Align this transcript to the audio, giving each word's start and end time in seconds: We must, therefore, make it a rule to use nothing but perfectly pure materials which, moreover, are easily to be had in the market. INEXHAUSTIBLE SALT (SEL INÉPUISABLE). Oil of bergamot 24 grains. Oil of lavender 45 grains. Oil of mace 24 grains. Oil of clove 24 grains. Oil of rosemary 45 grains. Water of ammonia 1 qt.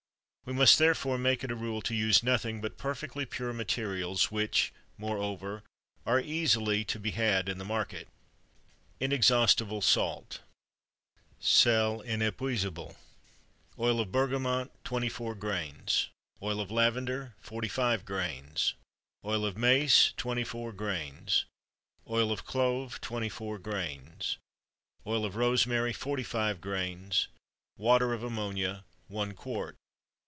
We 0.43 0.57
must, 0.57 0.79
therefore, 0.79 1.17
make 1.17 1.45
it 1.45 1.51
a 1.51 1.55
rule 1.55 1.81
to 1.83 1.95
use 1.95 2.23
nothing 2.23 2.59
but 2.59 2.77
perfectly 2.77 3.25
pure 3.25 3.53
materials 3.53 4.31
which, 4.31 4.73
moreover, 4.97 5.63
are 6.05 6.19
easily 6.19 6.83
to 6.85 6.99
be 6.99 7.11
had 7.11 7.47
in 7.47 7.57
the 7.57 7.63
market. 7.63 8.09
INEXHAUSTIBLE 8.99 9.81
SALT 9.81 10.41
(SEL 11.39 12.01
INÉPUISABLE). 12.03 12.97
Oil 13.79 13.99
of 14.01 14.11
bergamot 14.11 14.71
24 14.83 15.35
grains. 15.35 16.09
Oil 16.43 16.59
of 16.59 16.69
lavender 16.69 17.33
45 17.39 18.03
grains. 18.03 18.73
Oil 19.23 19.45
of 19.45 19.55
mace 19.55 20.11
24 20.17 20.73
grains. 20.73 21.45
Oil 22.09 22.29
of 22.29 22.43
clove 22.45 22.99
24 22.99 23.57
grains. 23.57 24.37
Oil 25.07 25.23
of 25.23 25.37
rosemary 25.37 25.93
45 25.93 26.59
grains. 26.59 27.29
Water 27.77 28.11
of 28.11 28.21
ammonia 28.21 28.83
1 29.07 29.33
qt. 29.33 29.75